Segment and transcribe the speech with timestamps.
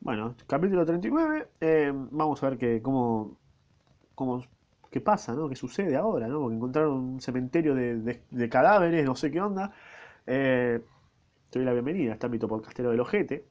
[0.00, 3.36] Bueno, capítulo 39, eh, vamos a ver que, cómo,
[4.14, 4.44] cómo,
[4.90, 5.48] qué pasa, ¿no?
[5.48, 6.40] ¿Qué sucede ahora, ¿no?
[6.40, 9.72] Porque encontraron un cementerio de, de- cadáveres, no sé qué onda.
[10.26, 10.80] Eh,
[11.50, 13.46] te doy la bienvenida a este ámbito podcastero del Ojete.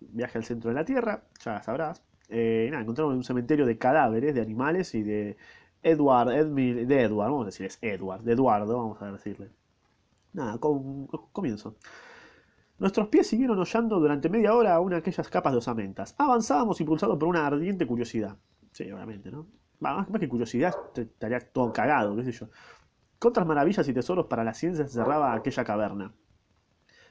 [0.00, 2.02] Viaje al centro de la Tierra, ya sabrás.
[2.30, 5.36] Eh, nada, encontraron un cementerio de cadáveres, de animales y de
[5.82, 9.50] Edward, Edmil, de Edward, vamos a decir, es Edward, de Eduardo, vamos a decirle.
[10.32, 11.76] Nada, com- comienzo.
[12.82, 16.16] Nuestros pies siguieron hollando durante media hora aún aquellas capas de osamentas.
[16.18, 18.36] Avanzábamos impulsados por una ardiente curiosidad.
[18.72, 19.46] Sí, obviamente, ¿no?
[19.78, 22.48] Más, más que curiosidad, estaría todo cagado, qué sé yo.
[23.20, 26.12] ¿Qué otras maravillas y tesoros para la ciencia encerraba aquella caverna?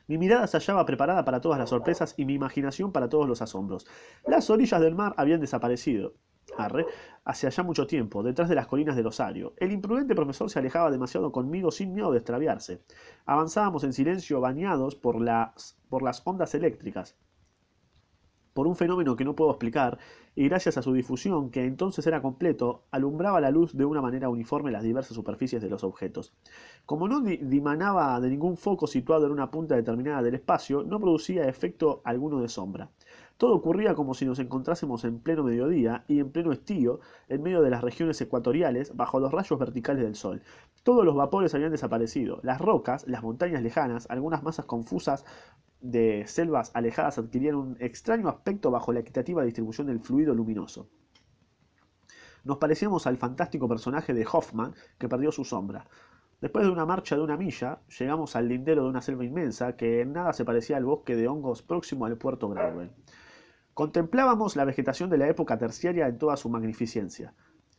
[0.08, 3.42] Mi mirada se hallaba preparada para todas las sorpresas y mi imaginación para todos los
[3.42, 3.88] asombros.
[4.28, 6.16] Las orillas del mar habían desaparecido.
[6.58, 6.86] Arre,
[7.26, 9.54] hace allá mucho tiempo, detrás de las colinas del Osario.
[9.58, 12.84] El imprudente profesor se alejaba demasiado conmigo sin miedo de extraviarse.
[13.26, 17.18] Avanzábamos en silencio, bañados por las, por las ondas eléctricas,
[18.54, 19.98] por un fenómeno que no puedo explicar,
[20.36, 24.28] y gracias a su difusión, que entonces era completo, alumbraba la luz de una manera
[24.30, 26.34] uniforme las diversas superficies de los objetos.
[26.86, 31.00] Como no di- dimanaba de ningún foco situado en una punta determinada del espacio, no
[31.00, 32.90] producía efecto alguno de sombra.
[33.42, 37.64] Todo ocurría como si nos encontrásemos en pleno mediodía y en pleno estío, en medio
[37.64, 40.44] de las regiones ecuatoriales, bajo los rayos verticales del sol.
[40.84, 42.40] Todos los vapores habían desaparecido.
[42.44, 45.26] Las rocas, las montañas lejanas, algunas masas confusas
[45.80, 50.88] de selvas alejadas adquirían un extraño aspecto bajo la equitativa distribución del fluido luminoso.
[52.44, 55.88] Nos parecíamos al fantástico personaje de Hoffman que perdió su sombra.
[56.42, 60.02] Después de una marcha de una milla, llegamos al lindero de una selva inmensa que
[60.02, 62.92] en nada se parecía al bosque de hongos próximo al puerto Gradwell.
[63.74, 67.34] Contemplábamos la vegetación de la época terciaria en toda su magnificencia.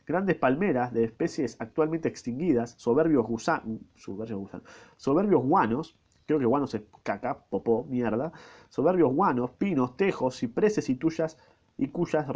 [0.07, 7.45] Grandes palmeras de especies actualmente extinguidas, soberbios gusanos, soberbios, guanos, creo que guanos es caca,
[7.51, 8.33] popó, mierda,
[8.71, 11.37] soberbios guanos, pinos, tejos, cipreses y tuyas,
[11.77, 12.27] y, cuyas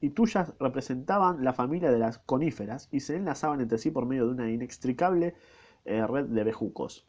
[0.00, 4.26] y tuyas representaban la familia de las coníferas y se enlazaban entre sí por medio
[4.26, 5.34] de una inextricable
[5.84, 7.06] eh, red de bejucos.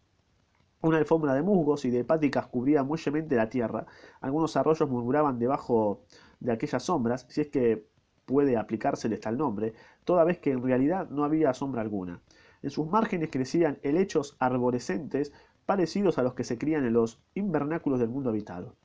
[0.84, 3.86] Una alfombra de musgos y de hepáticas cubría muellemente la tierra.
[4.20, 6.04] Algunos arroyos murmuraban debajo
[6.42, 7.88] de aquellas sombras, si es que
[8.26, 12.20] puede aplicárseles tal nombre, toda vez que en realidad no había sombra alguna.
[12.62, 15.32] En sus márgenes crecían helechos arborescentes
[15.66, 18.76] parecidos a los que se crían en los invernáculos del mundo habitado.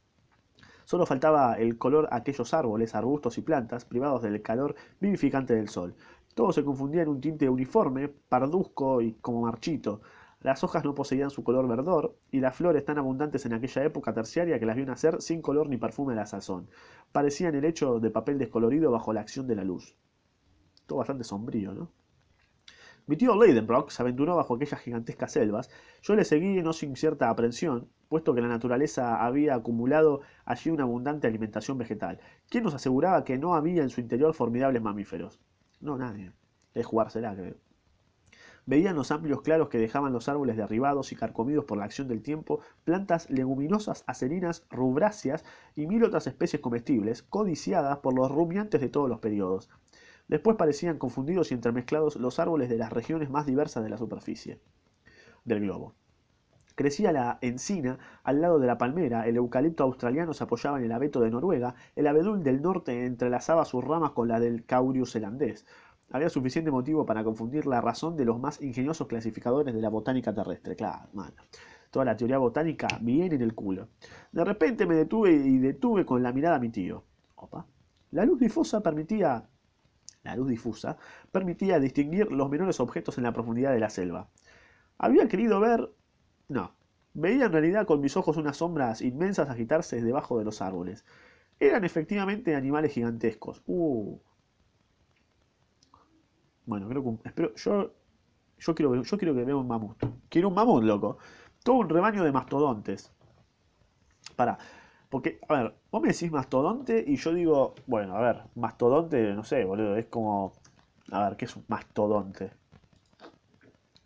[0.85, 5.69] Solo faltaba el color a aquellos árboles, arbustos y plantas, privados del calor vivificante del
[5.69, 5.97] sol.
[6.35, 10.01] Todo se confundía en un tinte uniforme, parduzco y como marchito.
[10.41, 14.15] Las hojas no poseían su color verdor, y las flores tan abundantes en aquella época
[14.15, 16.69] terciaria que las vio nacer sin color ni perfume a la sazón.
[17.11, 19.97] Parecían el hecho de papel descolorido bajo la acción de la luz.
[20.87, 21.91] Todo bastante sombrío, ¿no?
[23.09, 25.71] Mi tío Leidenbrock se aventuró bajo aquellas gigantescas selvas.
[26.03, 30.83] Yo le seguí no sin cierta aprensión, puesto que la naturaleza había acumulado allí una
[30.85, 32.21] abundante alimentación vegetal.
[32.51, 35.41] ¿Quién nos aseguraba que no había en su interior formidables mamíferos?
[35.81, 36.33] No, nadie.
[36.75, 37.57] Es jugársela, creo.
[38.69, 42.21] Veían los amplios claros que dejaban los árboles derribados y carcomidos por la acción del
[42.21, 45.43] tiempo, plantas leguminosas acerinas, rubráceas
[45.75, 49.71] y mil otras especies comestibles, codiciadas por los rumiantes de todos los periodos.
[50.29, 54.61] Después parecían confundidos y entremezclados los árboles de las regiones más diversas de la superficie
[55.47, 55.95] del globo.
[56.75, 60.93] Crecía la encina al lado de la palmera, el eucalipto australiano se apoyaba en el
[60.93, 65.67] abeto de Noruega, el abedul del norte entrelazaba sus ramas con la del caurius zelandés.
[66.11, 70.35] Había suficiente motivo para confundir la razón de los más ingeniosos clasificadores de la botánica
[70.35, 70.75] terrestre.
[70.77, 71.37] Claro, mano.
[71.91, 73.89] Toda la teoría botánica bien en el culo.
[74.33, 77.05] De repente me detuve y detuve con la mirada a mi tío.
[77.37, 77.67] Opa.
[78.11, 79.49] La luz difusa permitía
[80.29, 80.99] la luz difusa
[81.33, 84.29] permitía distinguir los menores objetos en la profundidad de la selva.
[84.99, 85.91] Había querido ver...
[86.49, 86.75] No.
[87.15, 91.05] Veía en realidad con mis ojos unas sombras inmensas agitarse debajo de los árboles.
[91.61, 93.63] Eran efectivamente animales gigantescos.
[93.67, 94.19] Uh.
[96.69, 97.29] Bueno, creo que...
[97.29, 97.55] Espero...
[97.57, 97.91] Yo...
[98.59, 99.97] Yo quiero, yo quiero que vea un mamut.
[100.29, 101.19] Quiero un mamut, loco.
[101.65, 103.13] Todo un rebaño de mastodontes.
[104.37, 104.59] Para.
[105.09, 109.45] Porque, a ver, vos me decís mastodonte y yo digo, bueno, a ver, mastodonte, no
[109.45, 110.53] sé, boludo, es como...
[111.13, 112.51] A ver, ¿qué es un mastodonte?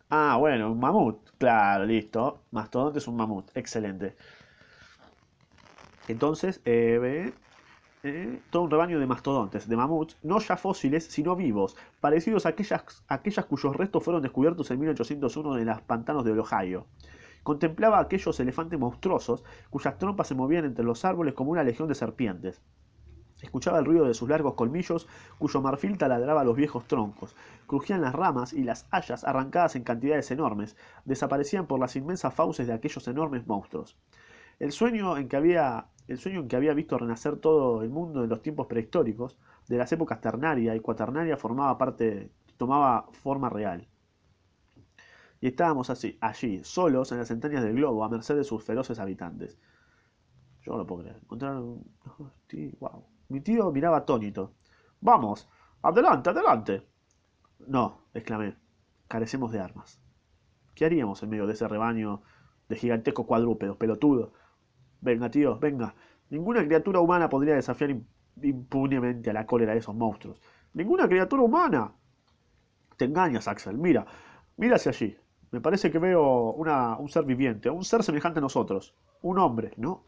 [0.09, 1.17] Ah, bueno, un mamut.
[1.37, 2.43] Claro, listo.
[2.51, 3.49] Mastodonte es un mamut.
[3.57, 4.15] Excelente.
[6.07, 7.33] Entonces, eh,
[8.49, 12.83] todo un rebaño de mastodontes, de mamuts, no ya fósiles, sino vivos, parecidos a aquellas,
[13.07, 16.85] aquellas cuyos restos fueron descubiertos en 1801 en los pantanos del Ohio.
[17.43, 21.87] Contemplaba a aquellos elefantes monstruosos, cuyas trompas se movían entre los árboles como una legión
[21.87, 22.61] de serpientes.
[23.41, 25.07] Escuchaba el ruido de sus largos colmillos,
[25.37, 27.37] cuyo marfil taladraba los viejos troncos.
[27.67, 32.67] Crujían las ramas y las hayas, arrancadas en cantidades enormes, desaparecían por las inmensas fauces
[32.67, 33.97] de aquellos enormes monstruos.
[34.59, 38.23] El sueño en que había el sueño en que había visto renacer todo el mundo
[38.23, 43.87] en los tiempos prehistóricos, de las épocas ternaria y cuaternaria formaba parte, tomaba forma real.
[45.39, 48.99] Y estábamos así, allí, solos en las entrañas del globo, a merced de sus feroces
[48.99, 49.57] habitantes.
[50.61, 51.17] Yo no lo puedo creer.
[51.21, 51.83] Encontraron.
[53.27, 54.53] Mi tío miraba atónito.
[55.01, 55.49] Vamos,
[55.81, 56.87] adelante, adelante.
[57.67, 58.55] No, exclamé.
[59.09, 59.99] Carecemos de armas.
[60.75, 62.21] ¿Qué haríamos en medio de ese rebaño
[62.69, 64.33] de gigantescos cuadrúpedos, pelotudo?
[65.03, 65.93] Venga, tío, venga.
[66.29, 67.93] Ninguna criatura humana podría desafiar
[68.41, 70.41] impunemente a la cólera de esos monstruos.
[70.73, 71.91] ¡Ninguna criatura humana!
[72.95, 73.77] Te engañas, Axel.
[73.77, 74.05] Mira,
[74.55, 75.17] mira hacia allí.
[75.51, 78.95] Me parece que veo un ser viviente, un ser semejante a nosotros.
[79.21, 80.03] Un hombre, ¿no?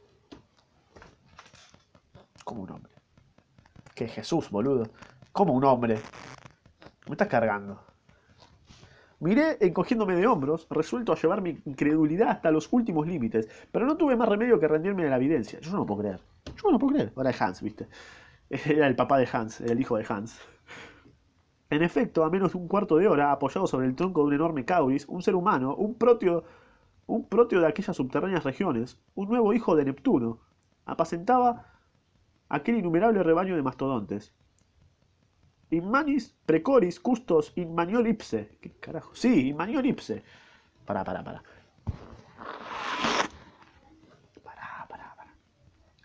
[2.46, 2.94] ¿Cómo un hombre?
[3.94, 4.88] Que Jesús, boludo.
[5.34, 6.00] ¿Cómo un hombre?
[7.08, 7.85] Me estás cargando.
[9.26, 13.98] Miré encogiéndome de hombros, resuelto a llevar mi incredulidad hasta los últimos límites, pero no
[13.98, 15.60] tuve más remedio que rendirme de la evidencia.
[15.62, 16.20] Yo no lo puedo creer.
[16.46, 17.12] Yo no lo puedo creer.
[17.16, 17.88] Ahora es Hans, ¿viste?
[18.50, 20.40] Era el papá de Hans, el hijo de Hans.
[21.72, 24.34] En efecto, a menos de un cuarto de hora, apoyado sobre el tronco de un
[24.36, 26.44] enorme cauris, un ser humano, un protio,
[27.08, 30.38] un protio de aquellas subterráneas regiones, un nuevo hijo de Neptuno,
[30.86, 31.66] apacentaba
[32.48, 34.36] aquel innumerable rebaño de mastodontes.
[35.76, 37.76] Inmanis precoris custos in.
[37.76, 39.16] ¿Qué carajo?
[39.16, 40.24] Sí, in maniol ipse.
[40.86, 41.04] Pará.
[41.04, 41.44] Pará, pará, pará.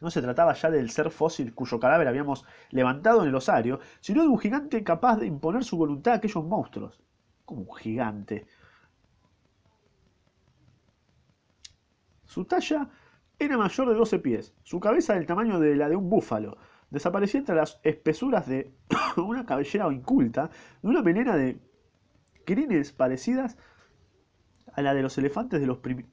[0.01, 4.23] No se trataba ya del ser fósil cuyo cadáver habíamos levantado en el osario, sino
[4.23, 7.01] de un gigante capaz de imponer su voluntad a aquellos monstruos.
[7.45, 8.47] Como un gigante.
[12.25, 12.89] Su talla
[13.39, 16.57] era mayor de 12 pies, su cabeza del tamaño de la de un búfalo.
[16.91, 18.73] Desaparecía entre las espesuras de
[19.17, 20.51] una cabellera inculta,
[20.83, 21.59] de una melena de
[22.45, 23.57] crines parecidas
[24.73, 25.67] a la de los elefantes de,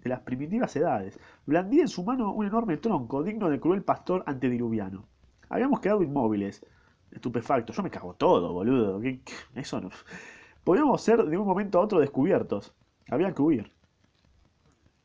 [0.09, 1.19] las primitivas edades.
[1.45, 5.07] Blandía en su mano un enorme tronco, digno de cruel pastor antediluviano.
[5.49, 6.65] Habíamos quedado inmóviles,
[7.11, 7.75] estupefactos.
[7.75, 9.01] Yo me cago todo, boludo.
[9.55, 9.89] Eso no.
[10.63, 12.73] Podíamos ser de un momento a otro descubiertos.
[13.09, 13.71] Había que huir.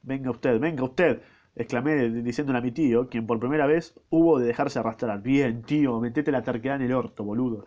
[0.03, 1.23] Venga usted, venga usted
[1.55, 5.23] exclamé diciéndole a mi tío, quien por primera vez hubo de dejarse arrastrar.
[5.23, 7.67] Bien, tío, metete la terquedad en el orto, boludo.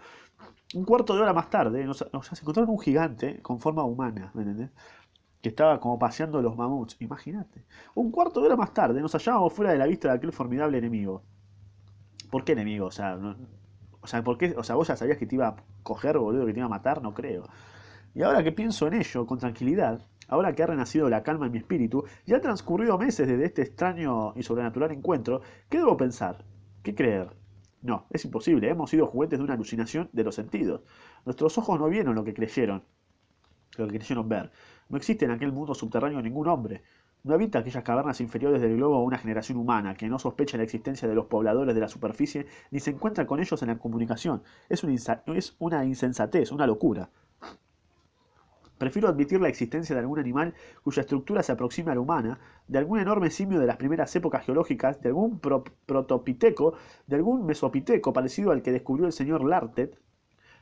[0.74, 4.42] Un cuarto de hora más tarde, nos, nos encontraron un gigante con forma humana, ¿me
[4.44, 4.72] entendés?
[5.42, 7.66] Que estaba como paseando los mamuts, imagínate.
[7.94, 10.78] Un cuarto de hora más tarde, nos hallábamos fuera de la vista de aquel formidable
[10.80, 11.24] enemigo.
[12.32, 12.88] ¿Por qué enemigo?
[12.88, 13.18] O sea,
[14.02, 14.54] o sea, ¿por qué?
[14.58, 16.70] O sea, vos ya sabías que te iba a coger, boludo, que te iba a
[16.70, 17.44] matar, no creo.
[18.14, 21.52] Y ahora que pienso en ello, con tranquilidad, Ahora que ha renacido la calma en
[21.52, 26.44] mi espíritu y han transcurrido meses desde este extraño y sobrenatural encuentro, ¿qué debo pensar?
[26.84, 27.36] ¿Qué creer?
[27.82, 30.82] No, es imposible, hemos sido juguetes de una alucinación de los sentidos.
[31.24, 32.84] Nuestros ojos no vieron lo que creyeron,
[33.78, 34.52] lo que creyeron ver.
[34.90, 36.82] No existe en aquel mundo subterráneo ningún hombre.
[37.24, 41.08] No habita aquellas cavernas inferiores del globo una generación humana que no sospecha la existencia
[41.08, 44.44] de los pobladores de la superficie ni se encuentra con ellos en la comunicación.
[44.70, 44.94] Es una,
[45.36, 47.10] es una insensatez, una locura.
[48.86, 50.54] Prefiero admitir la existencia de algún animal
[50.84, 52.38] cuya estructura se aproxima a la humana,
[52.68, 56.76] de algún enorme simio de las primeras épocas geológicas, de algún pro protopiteco,
[57.08, 59.98] de algún mesopiteco parecido al que descubrió el señor Lartet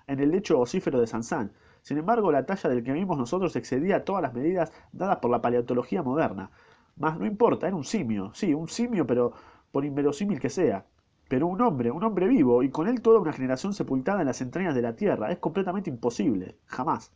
[0.07, 1.51] en el lecho osífero de Sansán.
[1.81, 5.41] Sin embargo, la talla del que vimos nosotros excedía todas las medidas dadas por la
[5.41, 6.49] paleontología moderna.
[6.95, 9.33] Mas no importa, era un simio, sí, un simio, pero
[9.73, 10.85] por inverosímil que sea.
[11.27, 14.39] Pero un hombre, un hombre vivo, y con él toda una generación sepultada en las
[14.39, 16.55] entrañas de la Tierra, es completamente imposible.
[16.67, 17.11] Jamás.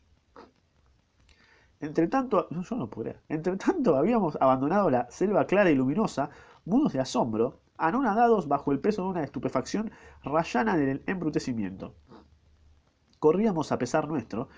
[1.80, 2.90] Entre tanto, yo no
[3.30, 6.32] Entre tanto, habíamos abandonado la selva clara y luminosa,
[6.66, 9.92] mudos de asombro, anonadados bajo el peso de una estupefacción
[10.24, 11.94] rayana del embrutecimiento.
[13.20, 14.50] Corríamos a pesar nuestro.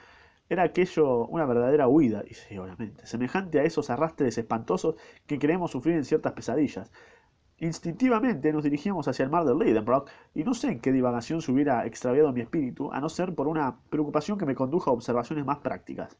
[0.48, 4.96] Era aquello una verdadera huida, y seguramente, semejante a esos arrastres espantosos
[5.28, 6.90] que creemos sufrir en ciertas pesadillas.
[7.58, 11.52] Instintivamente nos dirigíamos hacia el mar de Lidenbrock, y no sé en qué divagación se
[11.52, 15.46] hubiera extraviado mi espíritu, a no ser por una preocupación que me condujo a observaciones
[15.46, 16.18] más prácticas.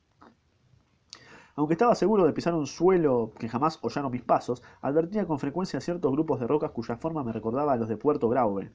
[1.60, 5.82] Aunque estaba seguro de pisar un suelo que jamás hollaron mis pasos, advertía con frecuencia
[5.82, 8.72] ciertos grupos de rocas cuya forma me recordaba a los de Puerto Grauve.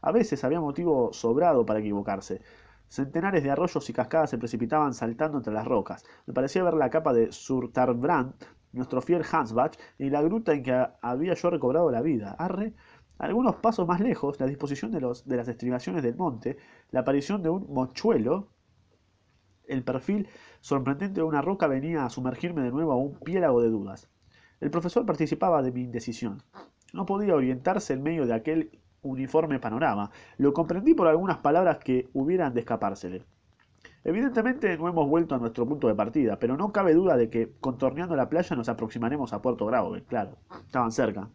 [0.00, 2.40] A veces había motivo sobrado para equivocarse.
[2.86, 6.04] Centenares de arroyos y cascadas se precipitaban saltando entre las rocas.
[6.26, 8.32] Me parecía ver la capa de Surtarbrand,
[8.74, 12.36] nuestro fiel Hansbach, y la gruta en que había yo recobrado la vida.
[12.38, 12.74] Arre,
[13.18, 16.58] algunos pasos más lejos, la disposición de, de las estribaciones del monte,
[16.92, 18.46] la aparición de un mochuelo,
[19.70, 20.28] el perfil
[20.60, 24.08] sorprendente de una roca venía a sumergirme de nuevo a un piélago de dudas.
[24.60, 26.42] El profesor participaba de mi indecisión.
[26.92, 30.10] No podía orientarse en medio de aquel uniforme panorama.
[30.36, 33.24] Lo comprendí por algunas palabras que hubieran de escapársele.
[34.04, 37.52] Evidentemente no hemos vuelto a nuestro punto de partida, pero no cabe duda de que,
[37.60, 40.02] contorneando la playa, nos aproximaremos a Puerto Grave.
[40.04, 40.36] Claro,
[40.66, 41.28] estaban cerca.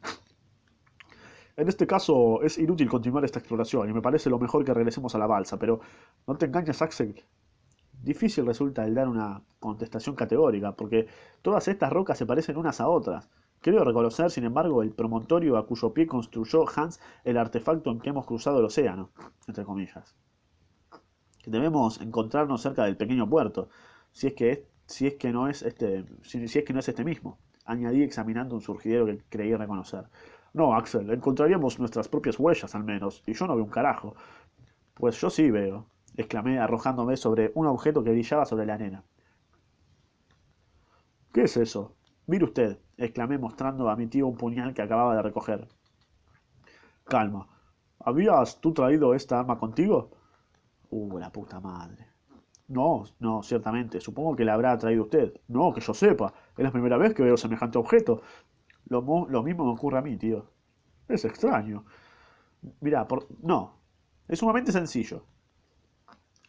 [1.58, 5.15] En este caso es inútil continuar esta exploración y me parece lo mejor que regresemos
[5.15, 5.80] a la balsa, pero
[6.27, 7.24] no te engañes, Axel.
[8.06, 11.08] Difícil resulta el dar una contestación categórica, porque
[11.42, 13.32] todas estas rocas se parecen unas a otras.
[13.62, 18.10] Creo reconocer, sin embargo, el promontorio a cuyo pie construyó Hans el artefacto en que
[18.10, 19.10] hemos cruzado el océano,
[19.48, 20.16] entre comillas.
[21.48, 23.70] Debemos encontrarnos cerca del pequeño puerto,
[24.12, 26.82] si es que, es, si es que no es este, si, si es que no
[26.82, 30.06] es este mismo, añadí examinando un surgidero que creí reconocer.
[30.54, 34.14] No, Axel, encontraríamos nuestras propias huellas al menos, y yo no veo un carajo.
[34.94, 39.03] Pues yo sí veo, exclamé arrojándome sobre un objeto que brillaba sobre la arena.
[41.34, 41.95] ¿Qué es eso?
[42.27, 45.67] Mire usted, exclamé mostrando a mi tío un puñal que acababa de recoger.
[47.03, 47.48] Calma.
[48.00, 50.12] ¿Habías tú traído esta arma contigo?
[50.89, 52.07] Uh, la puta madre.
[52.67, 54.00] No, no, ciertamente.
[54.00, 55.34] Supongo que la habrá traído usted.
[55.48, 56.34] No, que yo sepa.
[56.57, 58.22] Es la primera vez que veo semejante objeto.
[58.88, 60.45] Lo, lo mismo me ocurre a mí, tío.
[61.07, 61.86] Es extraño.
[62.81, 63.27] Mira, por...
[63.43, 63.75] no.
[64.27, 65.25] Es sumamente sencillo.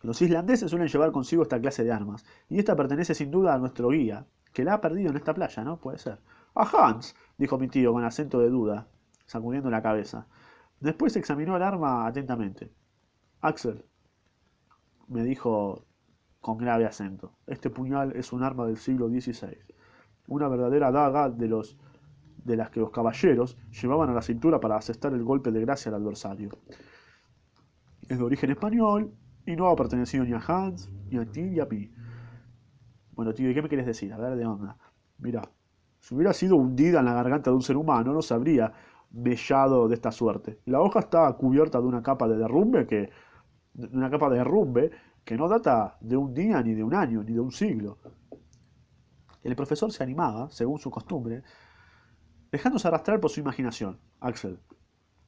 [0.03, 3.59] Los islandeses suelen llevar consigo esta clase de armas, y esta pertenece sin duda a
[3.59, 5.79] nuestro guía, que la ha perdido en esta playa, ¿no?
[5.79, 6.21] Puede ser.
[6.55, 8.89] A Hans, dijo mi tío con acento de duda,
[9.27, 10.27] sacudiendo la cabeza.
[10.81, 12.71] Después examinó el arma atentamente.
[13.41, 13.85] Axel,
[15.09, 15.85] me dijo
[16.41, 19.59] con grave acento, este puñal es un arma del siglo XVI,
[20.29, 21.77] una verdadera daga de, los,
[22.45, 25.89] de las que los caballeros llevaban a la cintura para asestar el golpe de gracia
[25.91, 26.51] al adversario.
[28.09, 29.13] Es de origen español
[29.47, 31.91] y no ha pertenecido ni a Hans, ni a ti, ni a mí.
[33.13, 34.13] Bueno, tío, ¿y qué me quieres decir?
[34.13, 34.77] A ver, ¿de onda?
[35.19, 35.43] Mira,
[36.01, 38.73] si hubiera sido hundida en la garganta de un ser humano, no se habría
[39.13, 40.61] mellado de esta suerte.
[40.67, 43.11] La hoja está cubierta de una capa de derrumbe que
[43.73, 44.91] de una capa de derrumbe
[45.25, 47.99] que no data de un día, ni de un año, ni de un siglo.
[49.43, 51.43] El profesor se animaba, según su costumbre,
[52.51, 53.99] dejándose arrastrar por su imaginación.
[54.21, 54.61] Axel,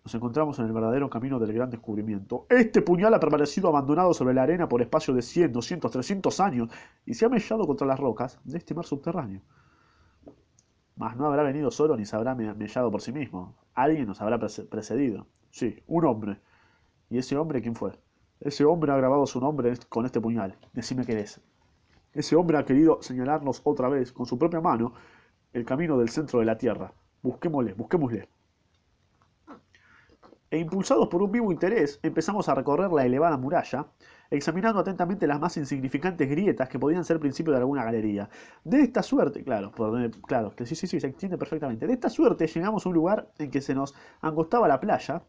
[0.04, 2.46] nos encontramos en el verdadero camino del gran descubrimiento.
[2.48, 6.70] Este puñal ha permanecido abandonado sobre la arena por espacio de 100, 200, 300 años
[7.04, 9.42] y se ha mellado contra las rocas de este mar subterráneo.
[10.96, 13.54] Mas no habrá venido solo ni se habrá mellado por sí mismo.
[13.74, 15.26] Alguien nos habrá precedido.
[15.50, 16.40] Sí, un hombre.
[17.10, 17.92] ¿Y ese hombre quién fue?
[18.40, 20.56] Ese hombre ha grabado su nombre con este puñal.
[20.72, 21.40] Decime qué es.
[22.12, 24.94] Ese hombre ha querido señalarnos otra vez, con su propia mano,
[25.52, 26.92] el camino del centro de la Tierra.
[27.22, 28.28] Busquémosle, busquémosle.
[30.50, 33.86] E impulsados por un vivo interés, empezamos a recorrer la elevada muralla,
[34.30, 38.30] examinando atentamente las más insignificantes grietas que podían ser principio de alguna galería.
[38.64, 39.72] De esta suerte, claro,
[40.26, 41.86] claro, sí, sí, sí, se entiende perfectamente.
[41.86, 45.22] De esta suerte llegamos a un lugar en que se nos angostaba la playa,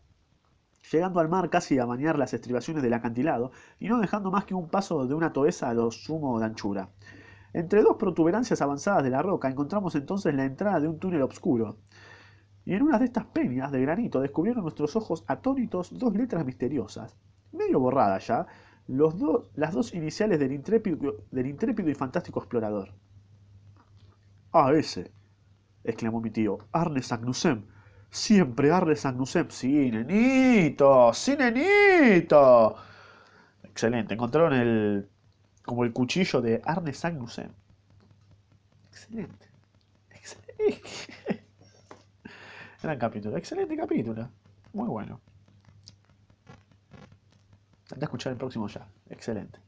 [0.89, 4.55] llegando al mar casi a bañar las estribaciones del acantilado y no dejando más que
[4.55, 6.89] un paso de una toesa a lo sumo de anchura.
[7.51, 11.77] Entre dos protuberancias avanzadas de la roca encontramos entonces la entrada de un túnel oscuro.
[12.69, 17.17] Y en una de estas peñas de granito descubrieron nuestros ojos atónitos dos letras misteriosas,
[17.51, 18.45] medio borradas ya,
[19.55, 22.93] las dos iniciales del intrépido, del intrépido y fantástico explorador.
[24.53, 25.11] Ah, ese,
[25.83, 27.65] exclamó mi tío, Arne Sagnusem,
[28.11, 29.49] Siempre Arne Sagnusem.
[29.49, 32.75] Sí, nenito, sí, nenito.
[33.63, 35.09] Excelente, encontraron el.
[35.63, 37.49] como el cuchillo de Arne Sagnusem.
[38.91, 39.47] Excelente.
[40.11, 40.83] Excelente.
[42.81, 44.29] Gran capítulo, excelente capítulo.
[44.73, 45.19] Muy bueno.
[47.91, 48.87] Anda a escuchar el próximo ya.
[49.09, 49.59] Excelente.